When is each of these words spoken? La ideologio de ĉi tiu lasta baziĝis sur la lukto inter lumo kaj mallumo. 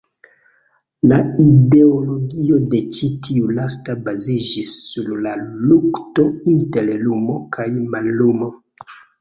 La 1.09 1.17
ideologio 1.43 2.57
de 2.71 2.79
ĉi 2.99 3.09
tiu 3.27 3.51
lasta 3.59 3.97
baziĝis 4.09 4.73
sur 4.89 5.13
la 5.27 5.37
lukto 5.69 6.27
inter 6.55 6.91
lumo 7.07 7.39
kaj 7.59 7.69
mallumo. 7.95 8.51